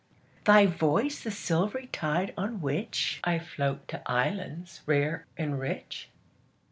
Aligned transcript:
Thy 0.45 0.65
voice 0.65 1.21
the 1.21 1.29
silvery 1.29 1.85
tide 1.93 2.33
on 2.35 2.59
whichI 2.59 3.39
float 3.39 3.87
to 3.89 4.01
islands 4.11 4.81
rare 4.87 5.27
and 5.37 5.59
rich? 5.59 6.09